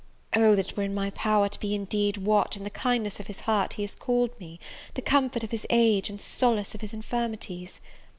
[0.35, 3.27] Oh, that it were in my power to be indeed what, in the kindness of
[3.27, 4.59] his heart, he has called me,
[4.95, 7.79] the comfort of his age, and solace of his infirmities!